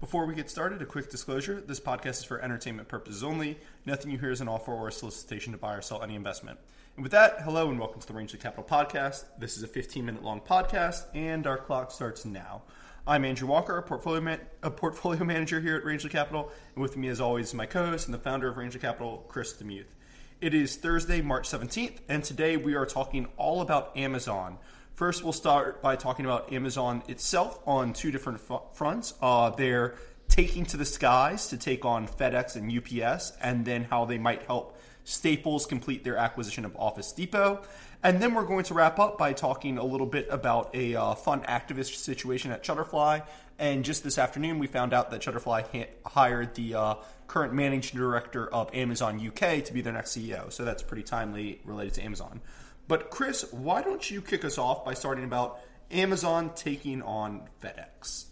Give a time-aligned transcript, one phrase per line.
[0.00, 3.58] Before we get started, a quick disclosure this podcast is for entertainment purposes only.
[3.84, 6.58] Nothing you hear is an offer or a solicitation to buy or sell any investment.
[6.96, 9.24] And with that, hello and welcome to the Rangeley Capital Podcast.
[9.38, 12.62] This is a 15 minute long podcast, and our clock starts now.
[13.06, 16.96] I'm Andrew Walker, a portfolio, man- a portfolio manager here at Rangeley Capital, and with
[16.96, 19.94] me, as always, is my co host and the founder of Rangeley Capital, Chris Demuth.
[20.40, 24.56] It is Thursday, March 17th, and today we are talking all about Amazon.
[25.00, 28.38] First, we'll start by talking about Amazon itself on two different
[28.74, 29.14] fronts.
[29.22, 29.94] Uh, they're
[30.28, 34.42] taking to the skies to take on FedEx and UPS, and then how they might
[34.42, 37.62] help Staples complete their acquisition of Office Depot.
[38.02, 41.14] And then we're going to wrap up by talking a little bit about a uh,
[41.14, 43.26] fun activist situation at Shutterfly.
[43.58, 46.94] And just this afternoon, we found out that Shutterfly hired the uh,
[47.26, 50.52] current managing director of Amazon UK to be their next CEO.
[50.52, 52.42] So that's pretty timely related to Amazon.
[52.90, 55.60] But Chris, why don't you kick us off by starting about
[55.92, 58.24] Amazon taking on FedEx?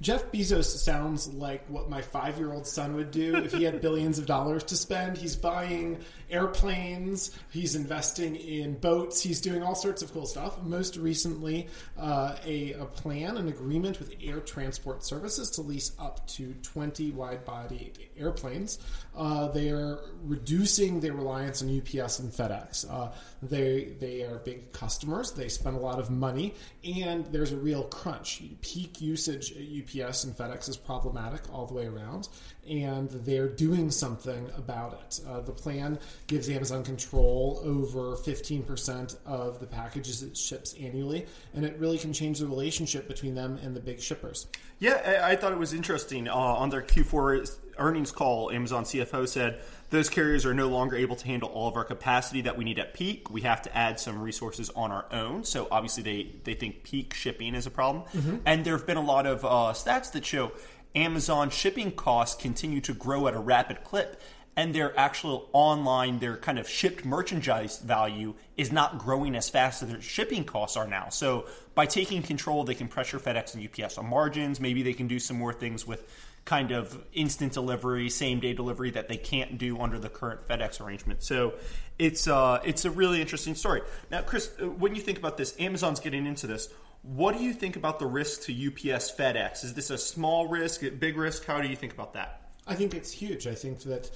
[0.00, 3.80] Jeff Bezos sounds like what my five year old son would do if he had
[3.82, 5.18] billions of dollars to spend.
[5.18, 5.98] He's buying
[6.30, 10.62] airplanes, he's investing in boats, he's doing all sorts of cool stuff.
[10.62, 16.26] Most recently, uh, a, a, plan, an agreement with Air Transport Services to lease up
[16.28, 18.78] to 20 wide body airplanes.
[19.14, 22.86] Uh, they are reducing their reliance on UPS and FedEx.
[22.88, 23.10] Uh,
[23.42, 27.84] they, they are big customers, they spend a lot of money, and there's a real
[27.84, 28.42] crunch.
[28.62, 32.28] Peak usage at UPS UPS and FedEx is problematic all the way around,
[32.68, 35.20] and they're doing something about it.
[35.28, 41.64] Uh, the plan gives Amazon control over 15% of the packages it ships annually, and
[41.64, 44.46] it really can change the relationship between them and the big shippers.
[44.78, 46.28] Yeah, I thought it was interesting.
[46.28, 51.16] Uh, on their Q4 earnings call, Amazon CFO said, those carriers are no longer able
[51.16, 53.28] to handle all of our capacity that we need at peak.
[53.30, 55.44] We have to add some resources on our own.
[55.44, 58.04] So obviously, they they think peak shipping is a problem.
[58.14, 58.36] Mm-hmm.
[58.46, 60.52] And there have been a lot of uh, stats that show
[60.94, 64.20] Amazon shipping costs continue to grow at a rapid clip.
[64.56, 69.82] And their actual online, their kind of shipped merchandise value is not growing as fast
[69.82, 71.08] as their shipping costs are now.
[71.08, 74.60] So by taking control, they can pressure FedEx and UPS on margins.
[74.60, 76.04] Maybe they can do some more things with
[76.50, 80.80] kind of instant delivery, same day delivery that they can't do under the current FedEx
[80.80, 81.22] arrangement.
[81.22, 81.54] So
[81.96, 83.82] it's uh, it's a really interesting story.
[84.10, 86.68] Now, Chris, uh, when you think about this, Amazon's getting into this.
[87.02, 89.62] What do you think about the risk to UPS FedEx?
[89.62, 91.44] Is this a small risk, a big risk?
[91.46, 92.40] How do you think about that?
[92.66, 93.46] I think it's huge.
[93.46, 94.10] I think that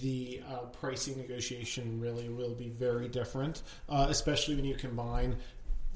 [0.00, 5.36] the uh, pricing negotiation really will be very different, uh, especially when you combine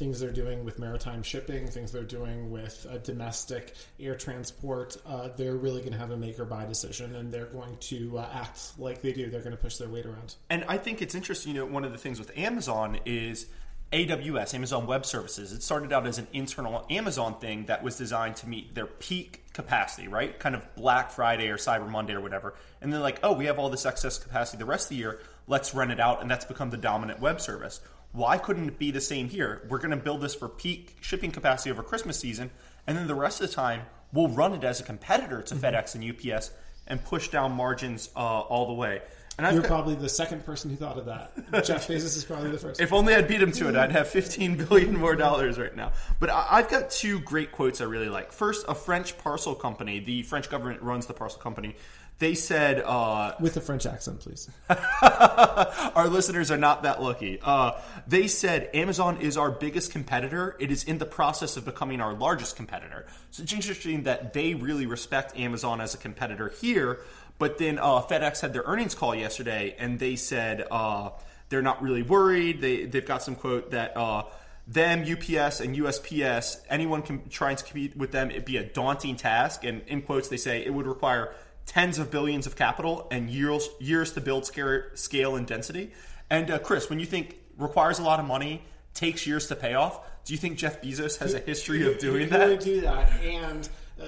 [0.02, 5.28] things they're doing with maritime shipping, things they're doing with uh, domestic air transport, uh,
[5.36, 8.28] they're really going to have a make or buy decision, and they're going to uh,
[8.34, 9.30] act like they do.
[9.30, 10.34] They're going to push their weight around.
[10.50, 11.54] And I think it's interesting.
[11.54, 13.46] You know, one of the things with Amazon is.
[13.92, 18.36] AWS, Amazon Web Services, it started out as an internal Amazon thing that was designed
[18.36, 20.38] to meet their peak capacity, right?
[20.38, 22.54] Kind of Black Friday or Cyber Monday or whatever.
[22.80, 25.20] And they're like, oh, we have all this excess capacity the rest of the year.
[25.46, 26.22] Let's rent it out.
[26.22, 27.82] And that's become the dominant web service.
[28.12, 29.67] Why couldn't it be the same here?
[29.69, 32.50] We're going to build this for peak shipping capacity over Christmas season,
[32.87, 35.65] and then the rest of the time we'll run it as a competitor to mm-hmm.
[35.65, 36.50] FedEx and UPS
[36.87, 39.00] and push down margins uh, all the way.
[39.39, 41.33] And You're got, probably the second person who thought of that.
[41.65, 42.81] Jeff Bezos is probably the first.
[42.83, 45.93] If only I'd beat him to it, I'd have 15 billion more dollars right now.
[46.21, 48.31] But I, have got two great quotes I really like.
[48.31, 50.00] First, a French parcel company.
[50.00, 51.77] The French government runs the parcel company
[52.19, 54.49] they said uh, with a French accent, please.
[54.71, 57.41] our listeners are not that lucky.
[57.43, 57.73] Uh,
[58.06, 60.56] they said Amazon is our biggest competitor.
[60.61, 63.06] It is in the process of becoming our largest competitor.
[63.31, 67.00] So it's interesting that they really respect Amazon as a competitor here.
[67.39, 71.11] But then uh, FedEx had their earnings call yesterday, and they said uh,
[71.49, 72.61] they're not really worried.
[72.61, 74.25] They they've got some quote that uh,
[74.67, 79.17] them, UPS, and USPS, anyone can, trying to compete with them, it'd be a daunting
[79.17, 79.65] task.
[79.65, 81.34] And in quotes, they say it would require
[81.67, 85.93] tens of billions of capital and years years to build scale, scale and density.
[86.31, 88.62] And uh, Chris, when you think requires a lot of money,
[88.95, 92.28] takes years to pay off, do you think Jeff Bezos has a history of doing
[92.28, 92.61] that?
[92.61, 93.69] do that, and
[94.00, 94.06] uh,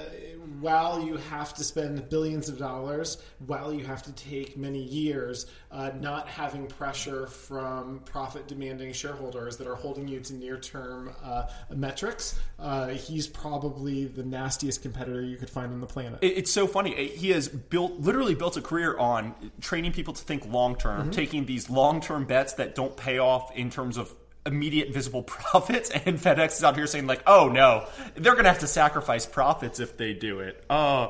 [0.61, 5.47] while you have to spend billions of dollars, while you have to take many years,
[5.71, 11.13] uh, not having pressure from profit demanding shareholders that are holding you to near term
[11.23, 16.19] uh, metrics, uh, he's probably the nastiest competitor you could find on the planet.
[16.23, 17.09] It's so funny.
[17.09, 21.11] He has built, literally built a career on training people to think long term, mm-hmm.
[21.11, 24.15] taking these long term bets that don't pay off in terms of
[24.47, 28.51] immediate visible profits and FedEx is out here saying like, "Oh no, they're going to
[28.51, 31.09] have to sacrifice profits if they do it." Uh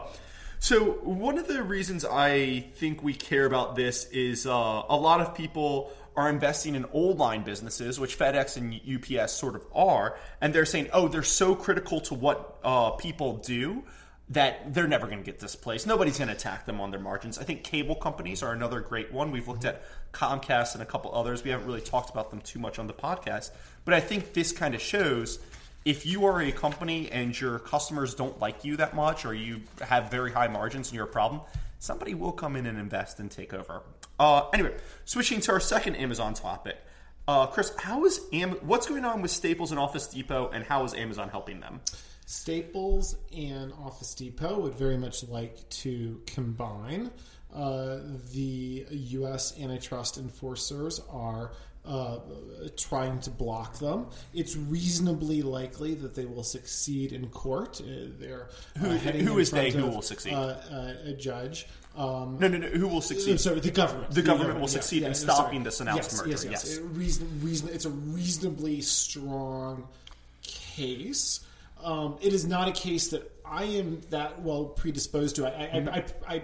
[0.64, 4.50] so one of the reasons I think we care about this is uh,
[4.88, 8.80] a lot of people are investing in old line businesses, which FedEx and
[9.20, 13.36] UPS sort of are, and they're saying, "Oh, they're so critical to what uh, people
[13.36, 13.82] do."
[14.30, 15.86] That they're never going to get displaced.
[15.86, 17.38] Nobody's going to attack them on their margins.
[17.38, 19.30] I think cable companies are another great one.
[19.30, 19.82] We've looked at
[20.12, 21.44] Comcast and a couple others.
[21.44, 23.50] We haven't really talked about them too much on the podcast,
[23.84, 25.38] but I think this kind of shows
[25.84, 29.60] if you are a company and your customers don't like you that much or you
[29.82, 31.42] have very high margins and you're a problem,
[31.78, 33.82] somebody will come in and invest and take over.
[34.18, 34.74] Uh, anyway,
[35.04, 36.76] switching to our second Amazon topic.
[37.26, 40.84] Uh, Chris, how is Am- what's going on with Staples and Office Depot, and how
[40.84, 41.80] is Amazon helping them?
[42.26, 47.10] Staples and Office Depot would very much like to combine.
[47.54, 47.98] Uh,
[48.32, 49.54] the U.S.
[49.60, 51.52] antitrust enforcers are
[51.84, 52.18] uh,
[52.78, 54.06] trying to block them.
[54.32, 57.80] It's reasonably likely that they will succeed in court.
[57.80, 60.32] Uh, they're uh, Who- heading who in is they front who will succeed?
[60.32, 61.66] Uh, uh, a judge.
[61.94, 62.66] Um, No, no, no.
[62.68, 63.38] Who will succeed?
[63.38, 64.10] Sorry, the government.
[64.12, 65.64] The government will succeed yeah, in no, stopping sorry.
[65.64, 66.64] this announced yes, merger, Yes, yes.
[66.70, 66.78] yes.
[66.78, 69.86] A reason, reason, it's a reasonably strong
[70.42, 71.40] case.
[71.82, 75.46] Um, it is not a case that I am that well predisposed to.
[75.46, 76.24] I, I, Mm-hmm.
[76.28, 76.42] I, I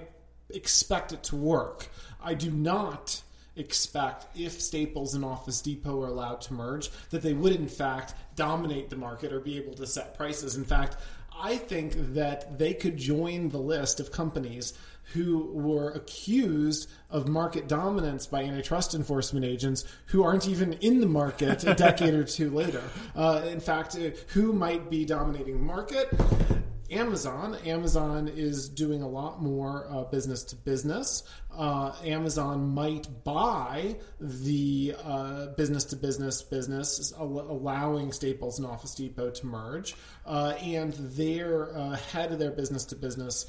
[0.50, 1.88] expect it to work.
[2.22, 3.22] I do not
[3.56, 8.14] expect if Staples and Office Depot are allowed to merge that they would in fact
[8.36, 10.56] dominate the market or be able to set prices.
[10.56, 10.96] In fact,
[11.38, 14.74] I think that they could join the list of companies
[15.12, 21.06] who were accused of market dominance by antitrust enforcement agents who aren't even in the
[21.06, 22.82] market a decade or two later.
[23.14, 26.08] Uh, in fact, uh, who might be dominating the market?
[26.90, 27.56] Amazon.
[27.64, 31.22] Amazon is doing a lot more uh, business to business.
[31.56, 34.94] Uh, Amazon might buy the
[35.56, 39.94] business to business business, allowing Staples and Office Depot to merge.
[40.24, 43.46] Uh, and their uh, head of their business to business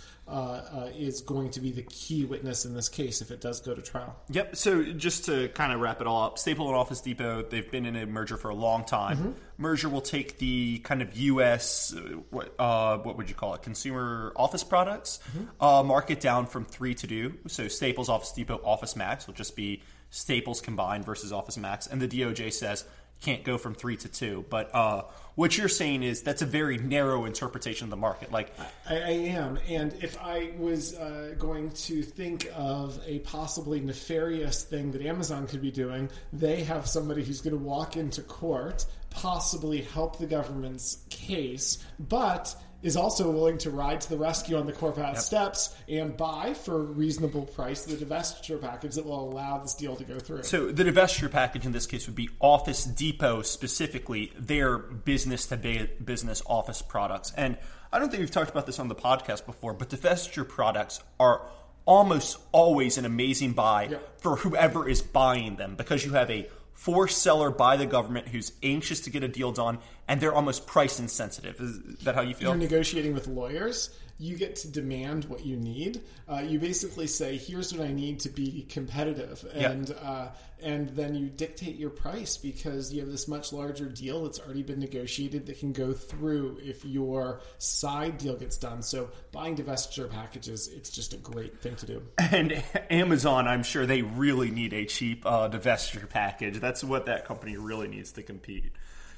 [0.96, 3.82] is going to be the key witness in this case if it does go to
[3.82, 4.16] trial.
[4.32, 4.56] Yep.
[4.56, 7.86] So just to kind of wrap it all up, Staples and Office Depot, they've been
[7.86, 9.18] in a merger for a long time.
[9.18, 9.32] Mm-hmm.
[9.62, 11.94] Merger will take the kind of U.S.
[11.96, 12.00] uh,
[12.32, 13.62] what uh, what would you call it?
[13.62, 15.64] Consumer office products Mm-hmm.
[15.64, 17.38] uh, market down from three to two.
[17.48, 22.02] So Staples, Office Depot, Office Max will just be Staples combined versus Office Max, and
[22.02, 22.84] the DOJ says
[23.22, 24.44] can't go from three to two.
[24.50, 25.04] But uh,
[25.36, 28.32] what you're saying is that's a very narrow interpretation of the market.
[28.32, 28.52] Like
[28.90, 34.64] I, I am, and if I was uh, going to think of a possibly nefarious
[34.64, 38.86] thing that Amazon could be doing, they have somebody who's going to walk into court,
[39.12, 44.66] possibly help the government's case, but is also willing to ride to the rescue on
[44.66, 49.30] the court house steps and buy for a reasonable price the divestiture package that will
[49.32, 50.42] allow this deal to go through.
[50.42, 55.58] So the divestiture package in this case would be Office Depot specifically, their business to
[56.04, 57.32] business office products.
[57.38, 57.58] And
[57.94, 61.46] I don't think we've talked about this on the podcast before, but divestiture products are
[61.86, 63.98] almost always an amazing buy Yeah.
[64.18, 66.48] for whoever is buying them because you have a
[66.82, 70.66] forced seller by the government who's anxious to get a deal done and they're almost
[70.66, 71.62] price insensitive.
[71.62, 72.50] Is that how you feel?
[72.50, 76.02] you're negotiating with lawyers, you get to demand what you need.
[76.30, 80.30] Uh, you basically say, "Here's what I need to be competitive," and uh,
[80.62, 84.64] and then you dictate your price because you have this much larger deal that's already
[84.64, 88.84] been negotiated that can go through if your side deal gets done.
[88.84, 92.04] So buying divestiture packages, it's just a great thing to do.
[92.20, 96.60] And Amazon, I'm sure they really need a cheap uh, divestiture package.
[96.60, 98.72] That's what that company really needs to compete.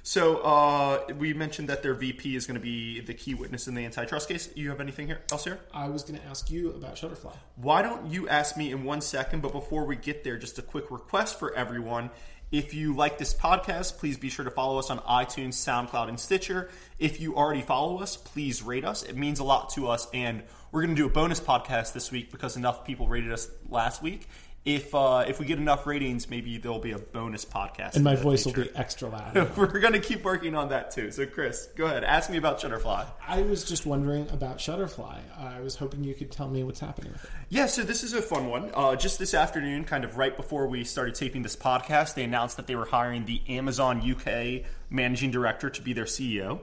[0.05, 3.73] So uh, we mentioned that their VP is going to be the key witness in
[3.73, 4.50] the antitrust case.
[4.53, 5.61] You have anything here, else here?
[5.73, 7.33] I was going to ask you about Shutterfly.
[7.55, 9.41] Why don't you ask me in one second?
[9.41, 12.10] But before we get there, just a quick request for everyone.
[12.51, 16.19] If you like this podcast, please be sure to follow us on iTunes, SoundCloud, and
[16.19, 16.69] Stitcher.
[17.00, 19.03] If you already follow us, please rate us.
[19.03, 20.07] It means a lot to us.
[20.13, 20.43] And
[20.74, 24.03] we're going to do a bonus podcast this week because enough people rated us last
[24.03, 24.27] week.
[24.65, 27.96] If uh, if we get enough ratings, maybe there'll be a bonus podcast.
[27.96, 29.36] And my voice will be extra loud.
[29.58, 31.12] We're going to keep working on that too.
[31.12, 32.05] So, Chris, go ahead.
[32.05, 33.05] Ask me about Shutterfly.
[33.27, 35.17] I was just wondering about Shutterfly.
[35.38, 37.29] I was hoping you could tell me what's happening with it.
[37.50, 38.72] Yeah, so this is a fun one.
[38.74, 42.55] Uh, just this afternoon, kind of right before we started taping this podcast, they announced
[42.55, 46.62] that they were hiring the Amazon UK managing director to be their CEO.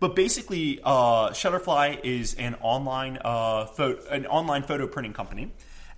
[0.00, 5.52] But basically, uh, Shutterfly is an online uh, photo, an online photo printing company,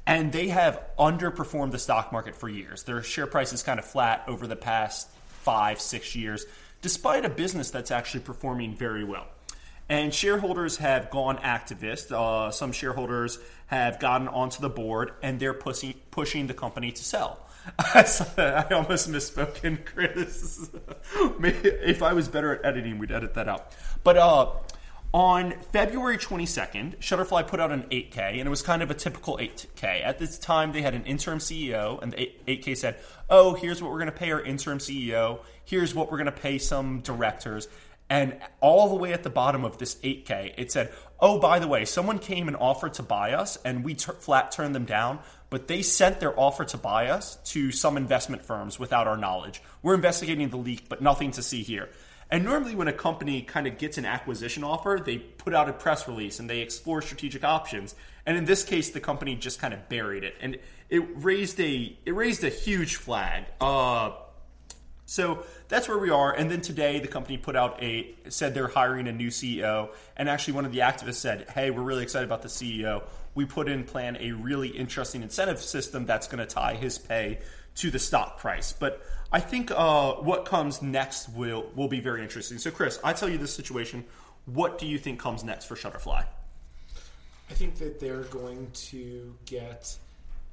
[0.07, 2.83] and they have underperformed the stock market for years.
[2.83, 6.45] Their share price is kind of flat over the past five, six years,
[6.83, 9.27] despite a business that's actually performing very well.
[9.89, 12.11] And shareholders have gone activist.
[12.11, 17.05] Uh, some shareholders have gotten onto the board and they're pushing, pushing the company to
[17.05, 17.41] sell.
[17.79, 20.71] I almost misspoken, Chris.
[21.41, 23.73] If I was better at editing, we'd edit that out.
[24.03, 24.51] But uh,
[25.15, 29.39] on February 22nd, Shutterfly put out an 8K, and it was kind of a typical
[29.39, 30.05] 8K.
[30.05, 32.97] At this time, they had an interim CEO, and the 8K said,
[33.31, 36.33] Oh, here's what we're going to pay our interim CEO, here's what we're going to
[36.33, 37.69] pay some directors.
[38.11, 41.67] And all the way at the bottom of this 8K, it said, "Oh, by the
[41.67, 45.21] way, someone came and offered to buy us, and we t- flat turned them down.
[45.49, 49.63] But they sent their offer to buy us to some investment firms without our knowledge.
[49.83, 51.89] We're investigating the leak, but nothing to see here."
[52.35, 55.73] And normally, when a company kind of gets an acquisition offer, they put out a
[55.73, 57.95] press release and they explore strategic options.
[58.27, 60.59] And in this case, the company just kind of buried it, and
[60.91, 63.45] it raised a it raised a huge flag.
[63.61, 64.15] Uh,
[65.07, 66.33] so that's where we are.
[66.33, 70.29] And then today, the company put out a said they're hiring a new CEO, and
[70.29, 73.05] actually, one of the activists said, "Hey, we're really excited about the CEO.
[73.37, 77.39] We put in plan a really interesting incentive system that's going to tie his pay
[77.77, 79.03] to the stock price." But
[79.33, 82.59] I think uh, what comes next will will be very interesting.
[82.59, 84.05] So, Chris, I tell you this situation.
[84.47, 86.27] What do you think comes next for Shutterfly?
[87.51, 89.97] I think that they're going to get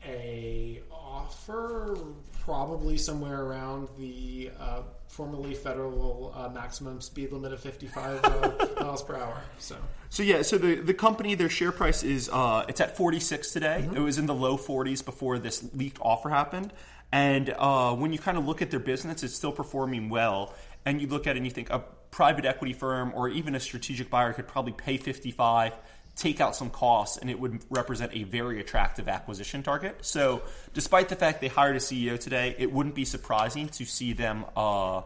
[0.06, 1.98] a offer
[2.40, 9.04] probably somewhere around the uh, formerly federal uh, maximum speed limit of 55 uh, miles
[9.04, 9.42] per hour.
[9.60, 9.76] So.
[10.10, 13.88] So yeah, so the, the company their share price is uh, it's at 46 today.
[13.94, 16.74] It was in the low 40s before this leaked offer happened.
[17.12, 20.54] And uh, when you kind of look at their business, it's still performing well.
[20.86, 23.60] And you look at it and you think a private equity firm or even a
[23.60, 25.74] strategic buyer could probably pay 55
[26.16, 29.98] take out some costs and it would represent a very attractive acquisition target.
[30.02, 34.14] So, despite the fact they hired a CEO today, it wouldn't be surprising to see
[34.14, 35.02] them uh,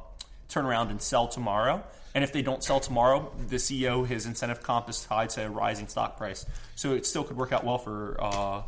[0.49, 1.83] turn around and sell tomorrow.
[2.13, 5.49] And if they don't sell tomorrow, the CEO, his incentive comp is tied to a
[5.49, 6.45] rising stock price.
[6.75, 8.61] So it still could work out well for uh,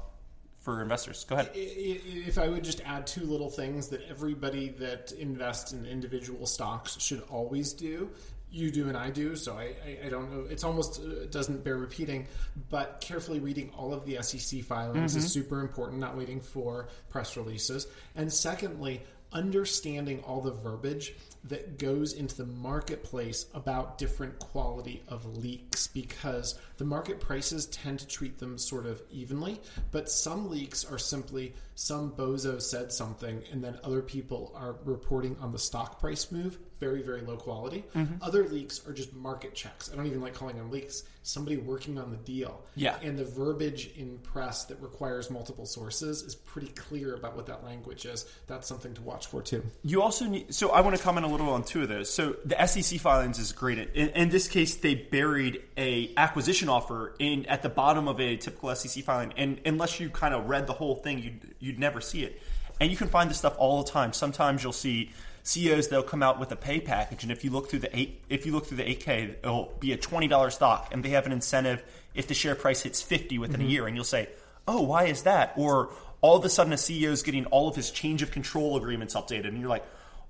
[0.67, 1.23] for investors.
[1.23, 1.51] Go ahead.
[1.55, 6.99] If I would just add two little things that everybody that invests in individual stocks
[6.99, 8.09] should always do
[8.51, 10.45] you do and I do, so I, I, I don't know.
[10.49, 12.27] It's almost uh, doesn't bear repeating,
[12.69, 15.19] but carefully reading all of the SEC filings mm-hmm.
[15.19, 15.99] is super important.
[15.99, 19.03] Not waiting for press releases, and secondly,
[19.33, 26.59] understanding all the verbiage that goes into the marketplace about different quality of leaks because
[26.77, 29.59] the market prices tend to treat them sort of evenly
[29.91, 35.37] but some leaks are simply some bozo said something and then other people are reporting
[35.39, 37.83] on the stock price move very very low quality.
[37.95, 38.21] Mm-hmm.
[38.21, 39.91] other leaks are just market checks.
[39.91, 41.03] I don't even like calling them leaks.
[41.23, 42.63] Somebody working on the deal.
[42.75, 42.97] Yeah.
[43.03, 47.65] And the verbiage in press that requires multiple sources is pretty clear about what that
[47.65, 48.25] language is.
[48.47, 49.63] That's something to watch for too.
[49.83, 52.09] You also need so i want to comment a little on two of those.
[52.09, 53.77] So the sec filings is great.
[53.77, 58.37] In, in this case they buried a acquisition offer in at the bottom of a
[58.37, 59.33] typical sec filing.
[59.37, 62.41] And unless you kind of read the whole thing you'd, you'd never see it.
[62.79, 64.13] And you can find this stuff all the time.
[64.13, 65.11] Sometimes you'll see
[65.47, 68.21] CEOs they'll come out with a pay package, and if you look through the eight,
[68.27, 71.25] if you look through the 8K, it'll be a twenty dollars stock, and they have
[71.25, 73.69] an incentive if the share price hits fifty within mm-hmm.
[73.69, 74.27] a year, and you'll say,
[74.67, 75.53] oh, why is that?
[75.55, 75.89] Or
[76.19, 79.13] all of a sudden a CEO is getting all of his change of control agreements
[79.15, 79.85] updated, and you're like,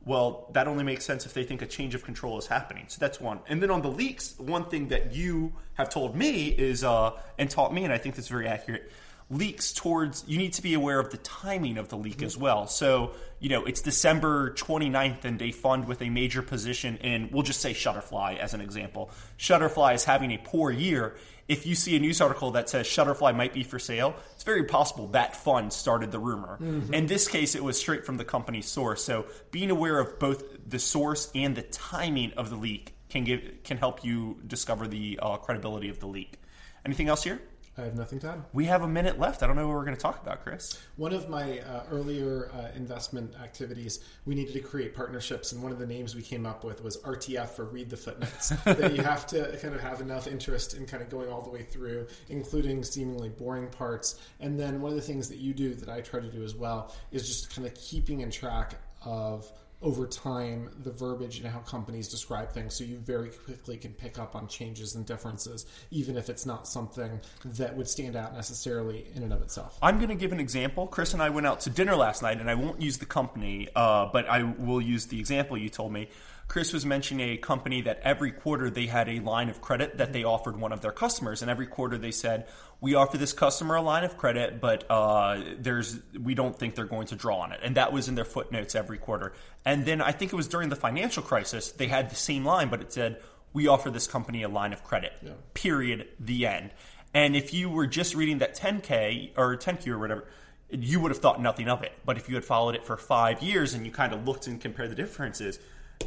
[0.05, 2.86] well, that only makes sense if they think a change of control is happening.
[2.88, 3.39] So that's one.
[3.47, 7.50] And then on the leaks, one thing that you have told me is, uh, and
[7.50, 8.91] taught me, and I think that's very accurate
[9.29, 12.65] leaks towards you need to be aware of the timing of the leak as well.
[12.67, 17.43] So you know it's december 29th and they fund with a major position in we'll
[17.43, 19.12] just say shutterfly as an example.
[19.38, 21.17] Shutterfly is having a poor year.
[21.50, 24.63] If you see a news article that says shutterfly might be for sale it's very
[24.63, 26.57] possible that fund started the rumor.
[26.62, 26.93] Mm-hmm.
[26.93, 29.03] in this case it was straight from the company's source.
[29.03, 33.41] So being aware of both the source and the timing of the leak can give
[33.65, 36.39] can help you discover the uh, credibility of the leak.
[36.86, 37.41] Anything else here
[37.77, 38.43] I have nothing to add.
[38.53, 39.43] We have a minute left.
[39.43, 40.79] I don't know what we're going to talk about, Chris.
[40.96, 45.72] One of my uh, earlier uh, investment activities, we needed to create partnerships, and one
[45.72, 48.50] of the names we came up with was RTF for Read the Footnotes.
[48.65, 51.50] that you have to kind of have enough interest in kind of going all the
[51.50, 54.19] way through, including seemingly boring parts.
[54.39, 56.55] And then one of the things that you do that I try to do as
[56.55, 61.60] well is just kind of keeping in track of over time the verbiage and how
[61.60, 66.17] companies describe things so you very quickly can pick up on changes and differences even
[66.17, 69.77] if it's not something that would stand out necessarily in and of itself.
[69.81, 70.88] I'm going to give an example.
[70.88, 73.67] Chris and i went out to dinner last night and i won't use the company
[73.75, 76.10] uh, but i will use the example you told me
[76.48, 80.13] Chris was mentioning a company that every quarter they had a line of credit that
[80.13, 82.48] they offered one of their customers, and every quarter they said,
[82.80, 86.86] "We offer this customer a line of credit, but uh, there's we don't think they're
[86.86, 89.34] going to draw on it." And that was in their footnotes every quarter.
[89.66, 92.70] And then I think it was during the financial crisis they had the same line,
[92.70, 95.34] but it said, "We offer this company a line of credit." Yeah.
[95.54, 96.08] Period.
[96.20, 96.72] The end.
[97.13, 100.27] And if you were just reading that 10k or 10q or whatever
[100.70, 101.94] you would have thought nothing of it.
[102.06, 104.60] But if you had followed it for five years and you kind of looked and
[104.60, 105.60] compared the differences,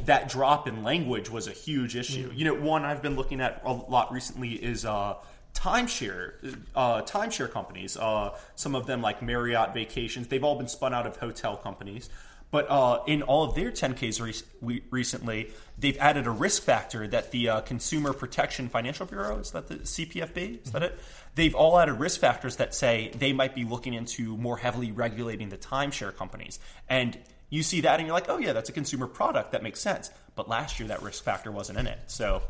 [0.05, 2.31] that drop in language was a huge issue.
[2.31, 2.37] Mm.
[2.37, 5.15] You know, one I've been looking at a lot recently is uh,
[5.53, 6.33] timeshare
[6.75, 7.97] uh, timeshare companies.
[7.97, 10.27] Uh, some of them like Marriott Vacations.
[10.27, 12.09] They've all been spun out of hotel companies.
[12.51, 17.07] But uh, in all of their 10Ks re- we, recently, they've added a risk factor
[17.07, 20.65] that the uh, Consumer Protection Financial Bureau, is that the CPFB?
[20.65, 20.99] Is that it?
[21.35, 25.47] They've all added risk factors that say they might be looking into more heavily regulating
[25.47, 26.59] the timeshare companies.
[26.89, 27.17] And
[27.51, 29.51] you see that and you're like, oh, yeah, that's a consumer product.
[29.51, 30.09] That makes sense.
[30.35, 31.99] But last year, that risk factor wasn't in it.
[32.07, 32.41] So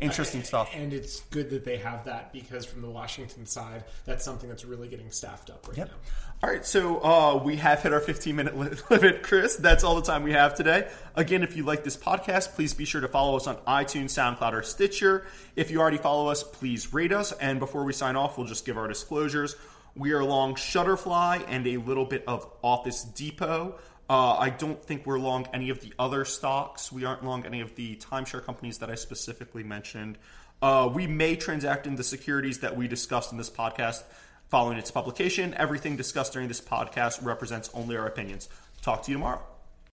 [0.00, 0.70] interesting stuff.
[0.74, 4.64] And it's good that they have that because from the Washington side, that's something that's
[4.64, 5.88] really getting staffed up right Yep.
[5.88, 5.94] now.
[6.42, 9.56] All right, so uh, we have hit our 15 minute li- limit, Chris.
[9.56, 10.88] That's all the time we have today.
[11.14, 14.52] Again, if you like this podcast, please be sure to follow us on iTunes, SoundCloud,
[14.52, 15.26] or Stitcher.
[15.56, 17.32] If you already follow us, please rate us.
[17.32, 19.56] And before we sign off, we'll just give our disclosures.
[19.96, 23.76] We are long Shutterfly and a little bit of Office Depot.
[24.08, 26.92] Uh, I don't think we're long any of the other stocks.
[26.92, 30.18] We aren't long any of the timeshare companies that I specifically mentioned.
[30.60, 34.02] Uh, we may transact in the securities that we discussed in this podcast
[34.48, 35.54] following its publication.
[35.54, 38.48] Everything discussed during this podcast represents only our opinions.
[38.82, 39.42] Talk to you tomorrow.